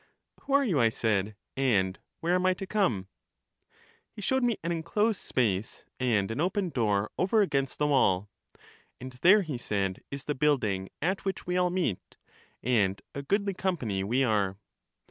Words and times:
Who 0.41 0.53
are 0.53 0.65
you, 0.65 0.79
I 0.79 0.89
said; 0.89 1.35
and 1.55 1.99
where 2.21 2.33
am 2.33 2.43
I 2.47 2.55
to 2.55 2.65
come? 2.65 3.07
He 4.15 4.19
showed 4.23 4.41
me 4.43 4.57
an 4.63 4.71
enclosed 4.71 5.21
space 5.21 5.85
and 5.99 6.31
an 6.31 6.41
open 6.41 6.69
door 6.69 7.11
over 7.19 7.43
against 7.43 7.77
the 7.77 7.85
wall. 7.85 8.27
And 8.99 9.11
there, 9.21 9.43
he 9.43 9.59
said, 9.59 10.01
is 10.09 10.23
the 10.23 10.33
build 10.33 10.63
ing 10.63 10.89
at 11.03 11.23
which 11.23 11.45
we 11.45 11.55
all 11.55 11.69
meet: 11.69 12.17
and 12.63 12.99
a 13.13 13.21
goodly 13.21 13.53
company 13.53 14.03
we 14.03 14.23
are. 14.23 14.57